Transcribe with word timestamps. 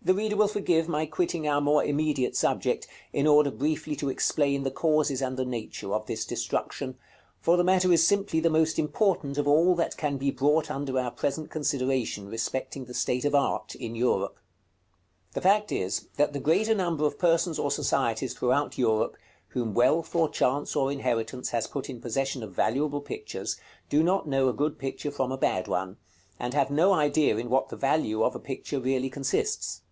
§CXXXV. 0.02 0.06
The 0.06 0.14
reader 0.14 0.36
will 0.36 0.48
forgive 0.48 0.88
my 0.88 1.04
quitting 1.04 1.46
our 1.46 1.60
more 1.60 1.84
immediate 1.84 2.34
subject, 2.34 2.86
in 3.12 3.26
order 3.26 3.50
briefly 3.50 3.94
to 3.96 4.08
explain 4.08 4.62
the 4.62 4.70
causes 4.70 5.20
and 5.20 5.36
the 5.36 5.44
nature 5.44 5.92
of 5.92 6.06
this 6.06 6.24
destruction; 6.24 6.96
for 7.42 7.58
the 7.58 7.62
matter 7.64 7.92
is 7.92 8.04
simply 8.08 8.40
the 8.40 8.48
most 8.48 8.78
important 8.78 9.36
of 9.36 9.46
all 9.46 9.74
that 9.74 9.98
can 9.98 10.16
be 10.16 10.30
brought 10.30 10.70
under 10.70 10.98
our 10.98 11.10
present 11.10 11.50
consideration 11.50 12.30
respecting 12.30 12.86
the 12.86 12.94
state 12.94 13.26
of 13.26 13.34
art 13.34 13.74
in 13.74 13.94
Europe. 13.94 14.38
The 15.34 15.42
fact 15.42 15.70
is, 15.70 16.08
that 16.16 16.32
the 16.32 16.40
greater 16.40 16.74
number 16.74 17.04
of 17.04 17.18
persons 17.18 17.58
or 17.58 17.70
societies 17.70 18.32
throughout 18.32 18.78
Europe, 18.78 19.18
whom 19.48 19.74
wealth, 19.74 20.14
or 20.14 20.30
chance, 20.30 20.74
or 20.74 20.90
inheritance 20.90 21.50
has 21.50 21.66
put 21.66 21.90
in 21.90 22.00
possession 22.00 22.42
of 22.42 22.54
valuable 22.54 23.02
pictures, 23.02 23.58
do 23.90 24.02
not 24.02 24.26
know 24.26 24.48
a 24.48 24.54
good 24.54 24.78
picture 24.78 25.10
from 25.10 25.30
a 25.30 25.36
bad 25.38 25.68
one, 25.68 25.98
and 26.38 26.54
have 26.54 26.70
no 26.70 26.94
idea 26.94 27.36
in 27.36 27.50
what 27.50 27.68
the 27.68 27.76
value 27.76 28.22
of 28.24 28.34
a 28.34 28.40
picture 28.40 28.80
really 28.80 29.10
consists. 29.10 29.82